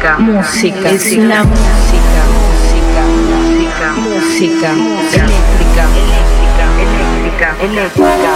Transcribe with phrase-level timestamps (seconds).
[0.00, 4.72] música, música, es la música, música, música, música,
[5.20, 8.30] eléctrica, eléctrica, eléctrica, eléctrica,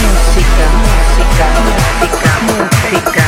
[0.00, 1.46] música, música,
[2.00, 3.24] música, música,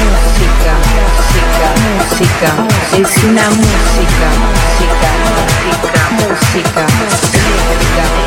[0.00, 0.72] música,
[1.20, 1.68] música,
[2.00, 2.50] música,
[2.98, 5.10] es la música, música,
[5.60, 6.82] música, música,
[7.32, 8.19] eléctrica.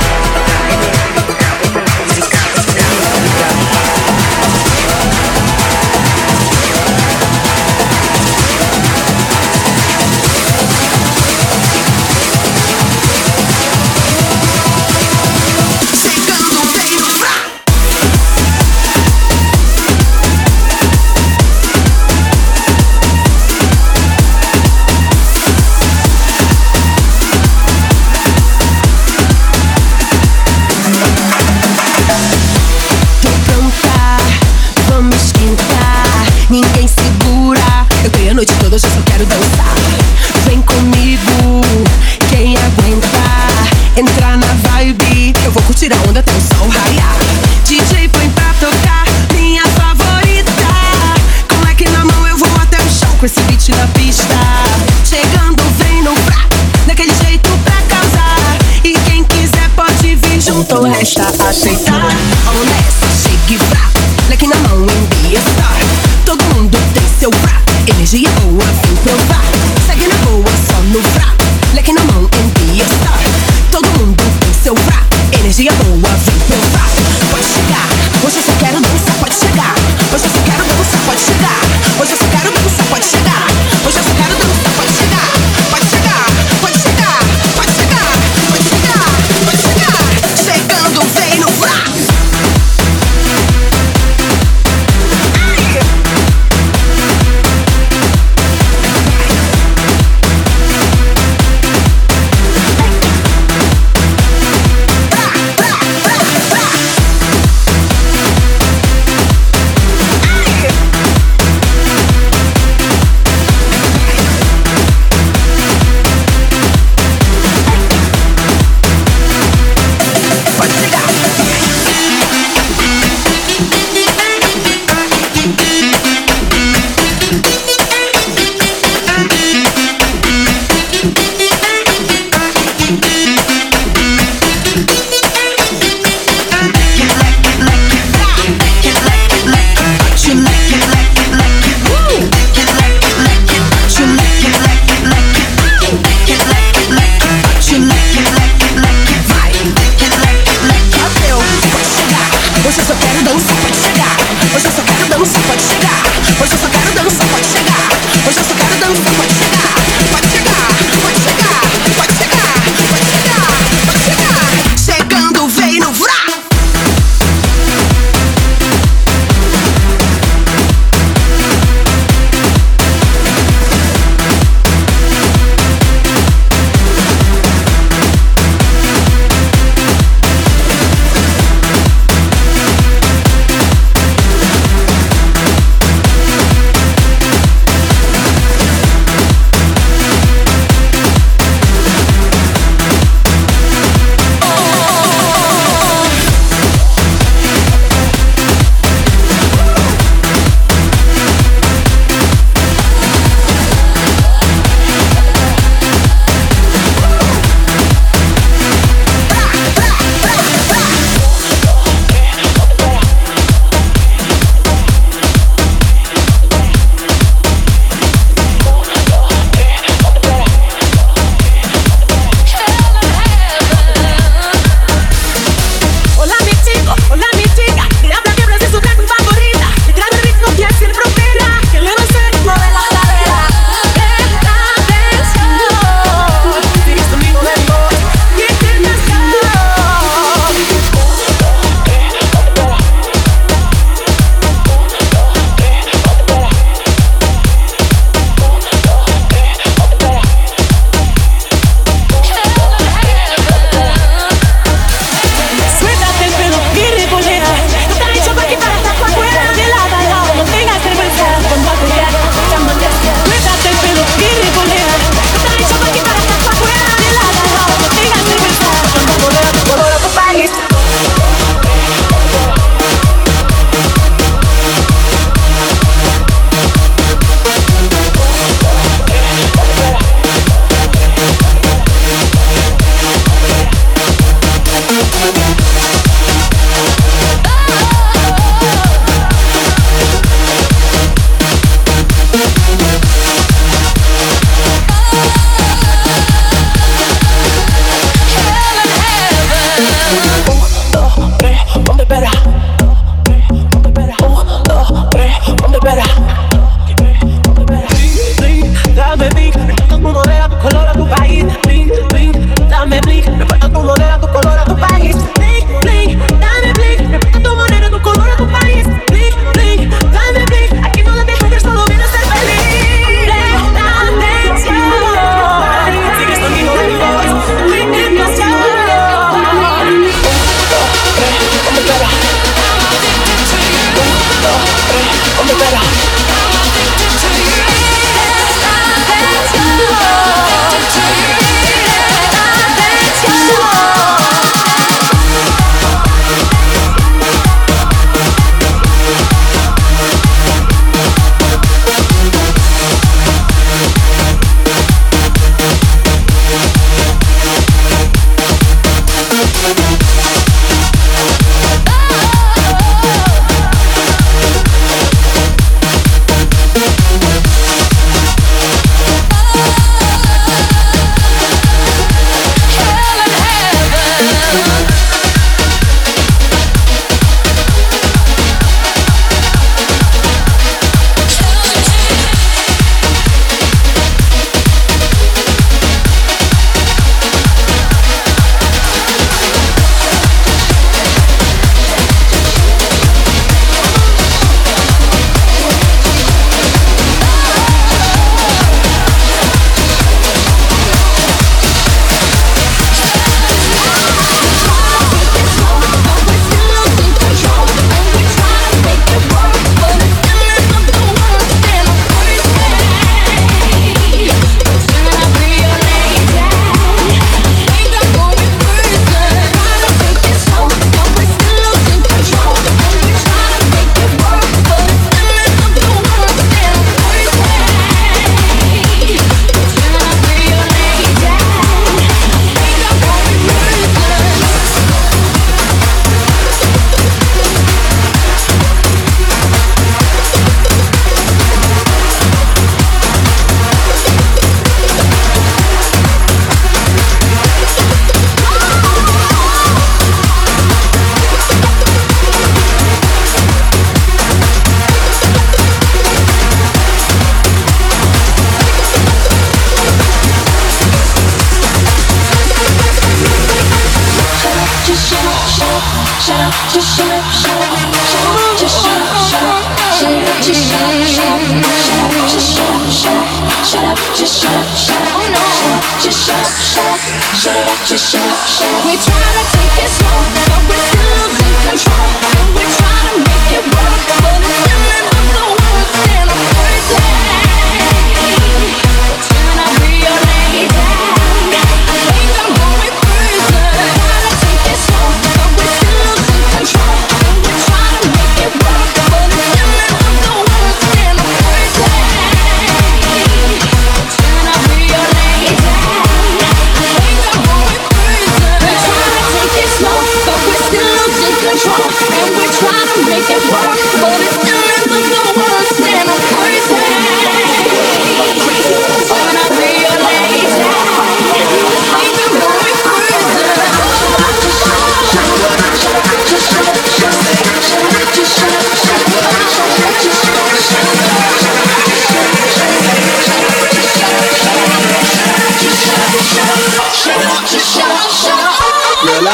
[61.46, 61.93] I say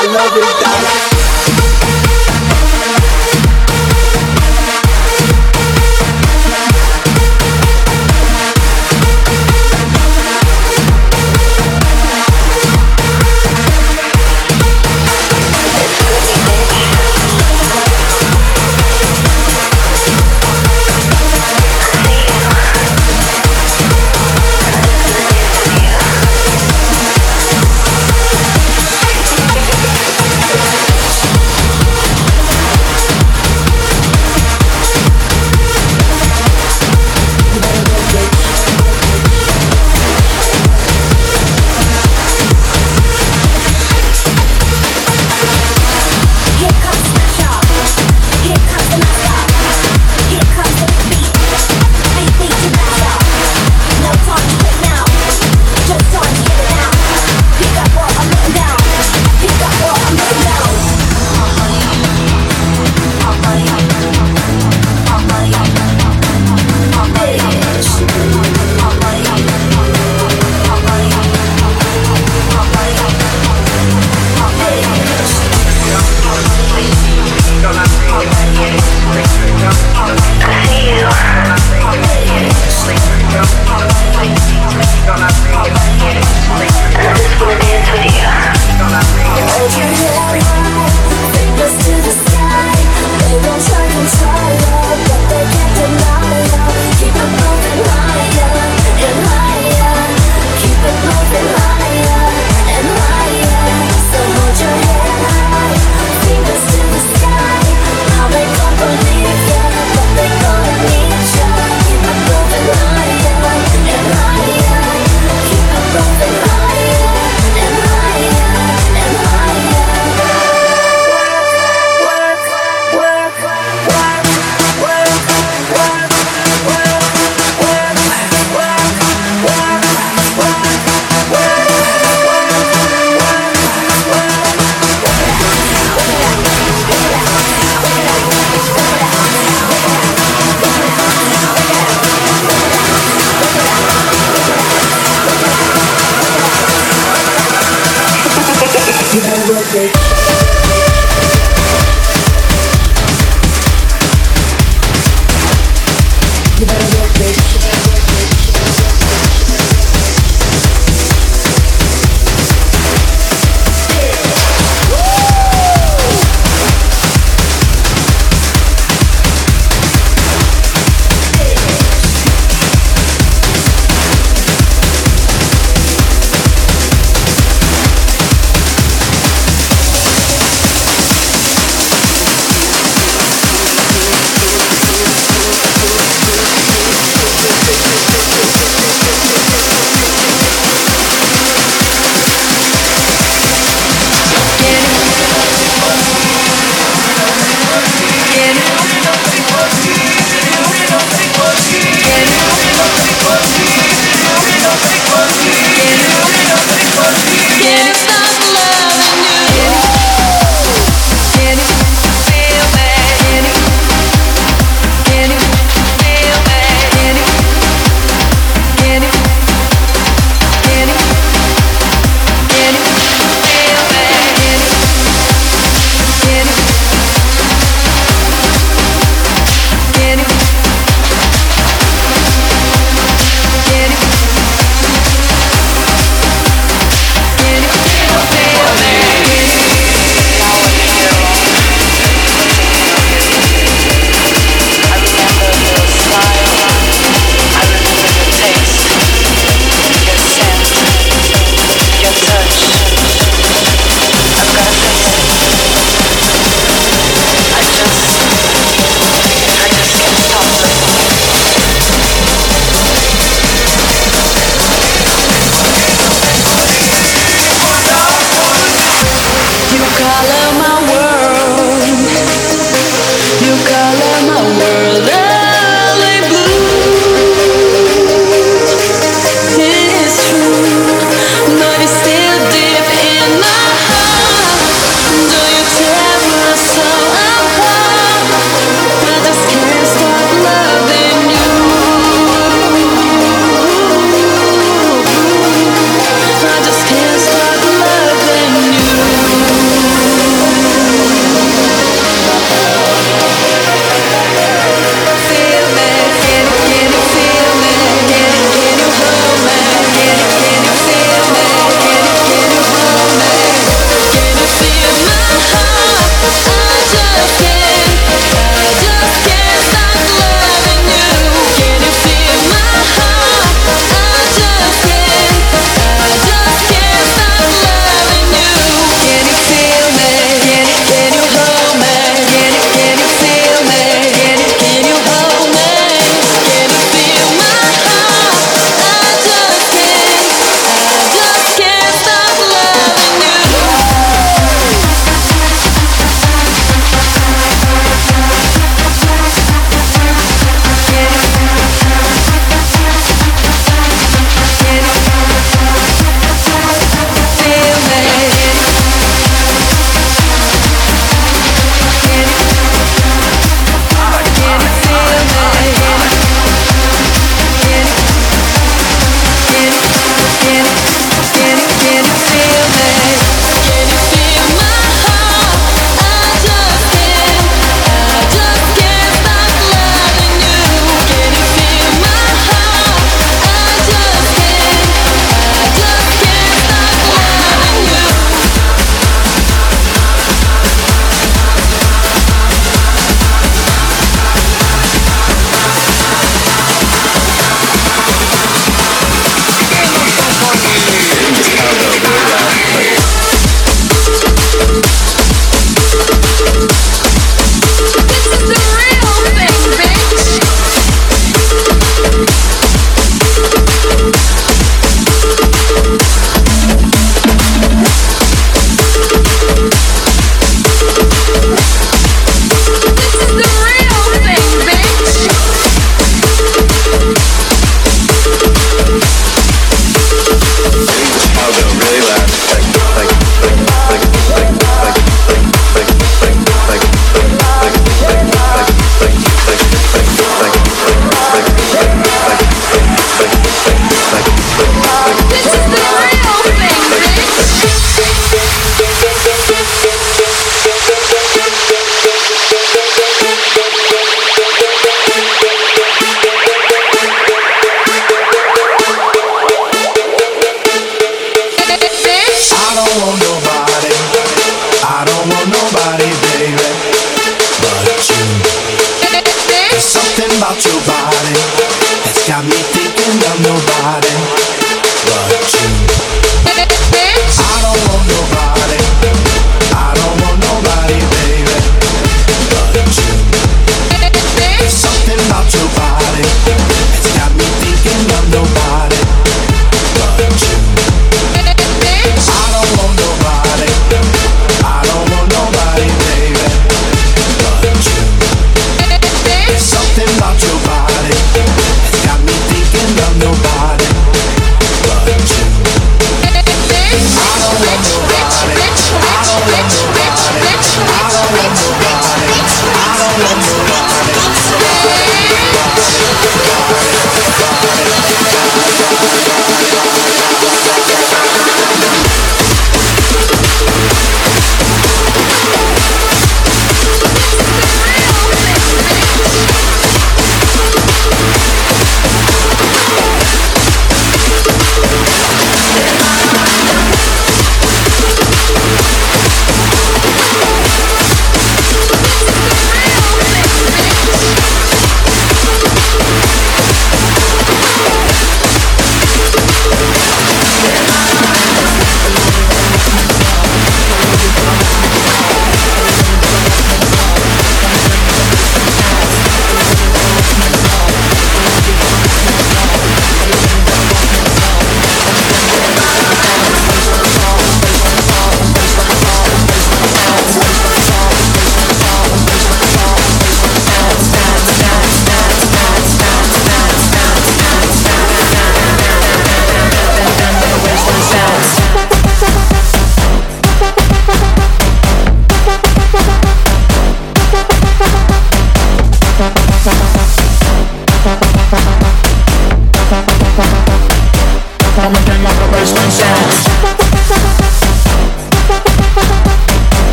[0.00, 1.17] I love it, darling.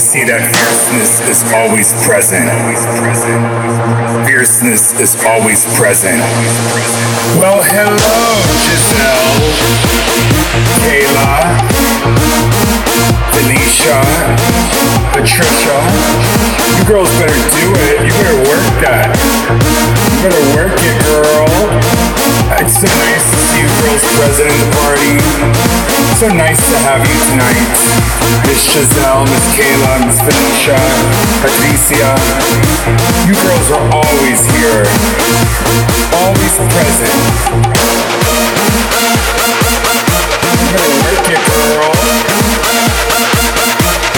[0.00, 2.48] See that fierceness is always present.
[4.24, 6.16] Fierceness is always present.
[7.36, 8.20] Well, hello,
[8.64, 9.36] Giselle,
[10.80, 11.52] Kayla,
[13.28, 14.00] Felicia,
[15.12, 15.76] Patricia.
[16.80, 18.00] You girls better do it.
[18.08, 20.09] You better work that.
[20.20, 21.48] Better work it, girl.
[22.60, 25.16] It's so nice to see you girls present in the party.
[26.20, 27.72] So nice to have you tonight.
[28.44, 30.76] Miss Giselle, Miss Kayla, Miss Felicia,
[31.40, 32.20] Patricia.
[33.24, 34.84] You girls are always here.
[36.20, 37.16] Always present.
[40.52, 41.96] You better work it, girl.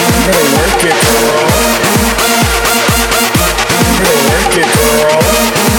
[0.03, 1.47] You better work it, girl.
[3.87, 5.72] You better work it, girl.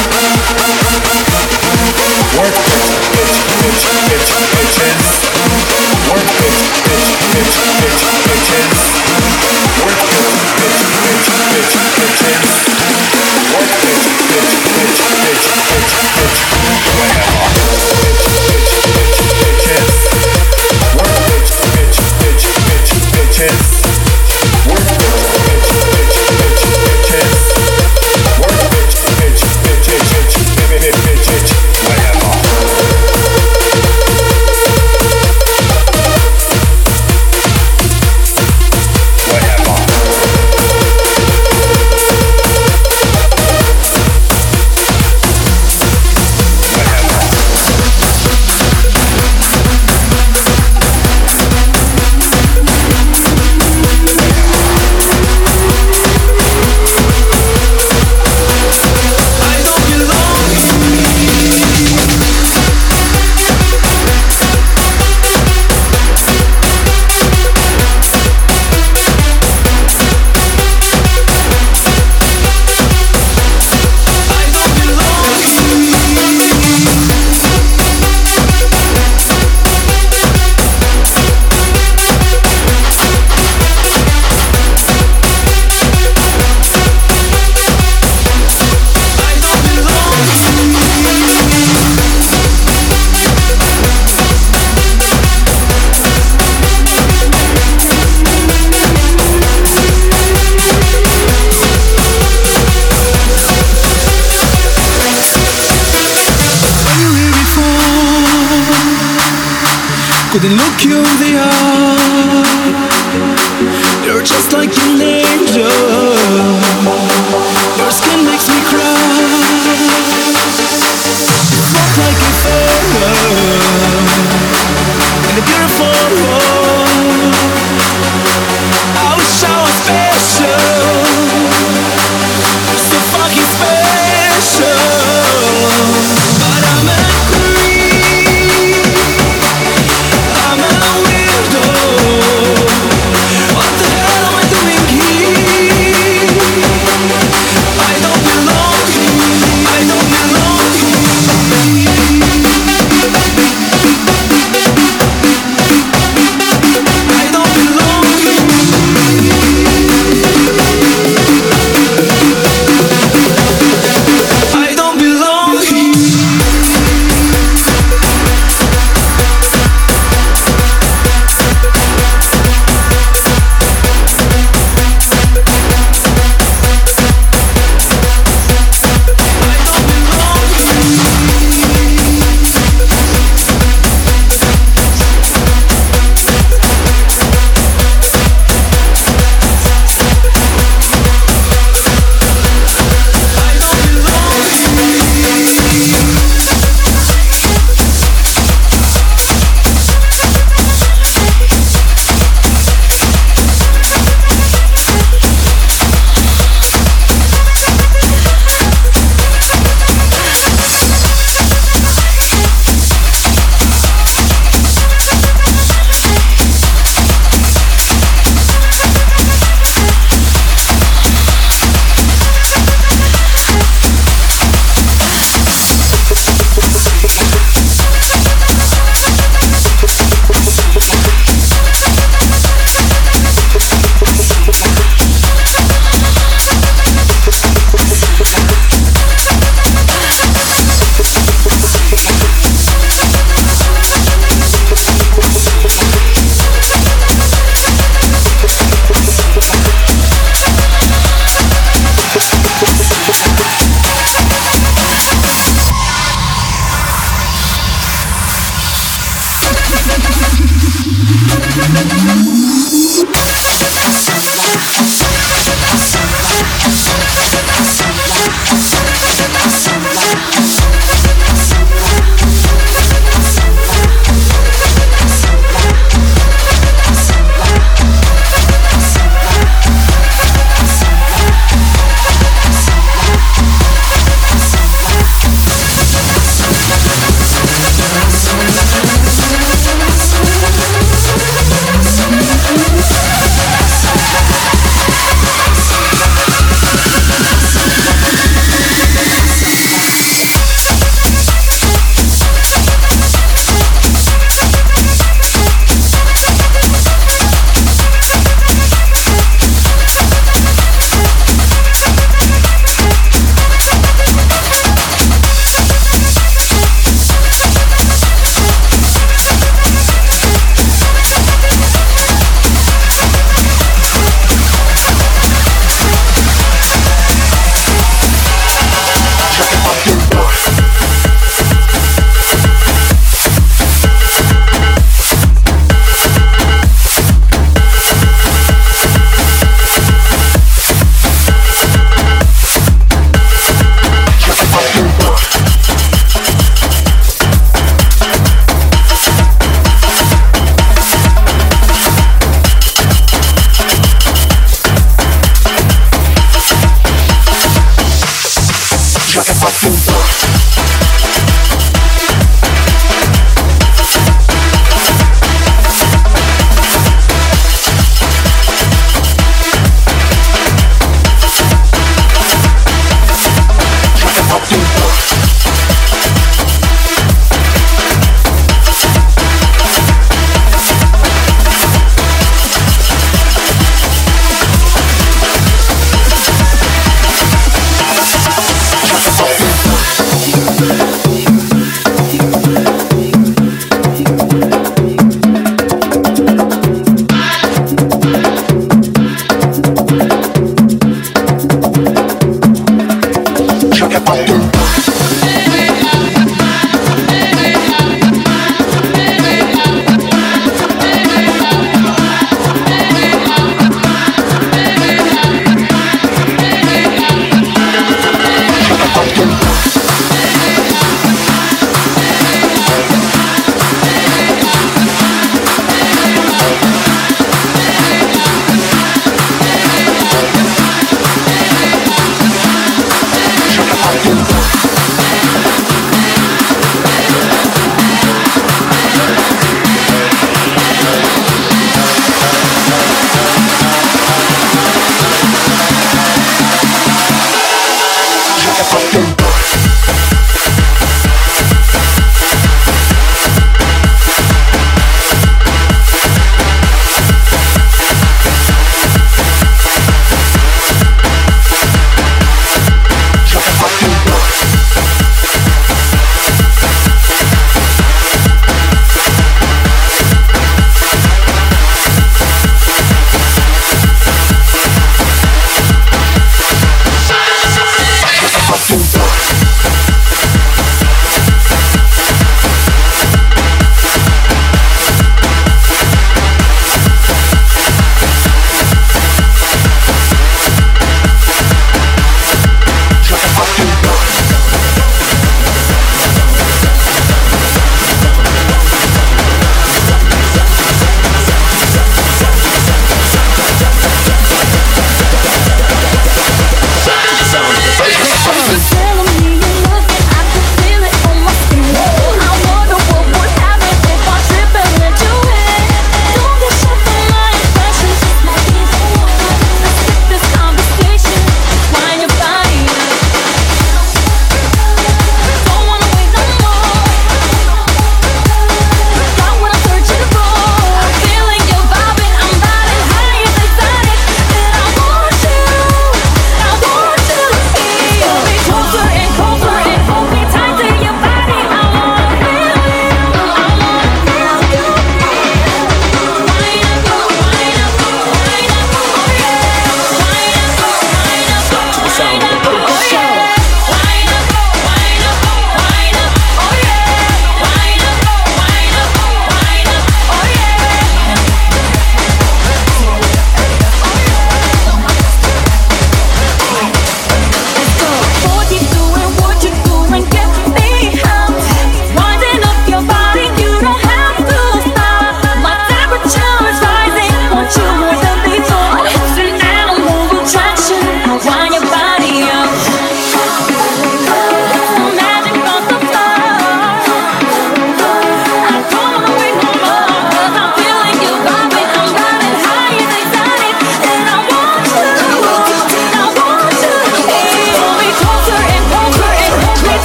[0.65, 1.05] Work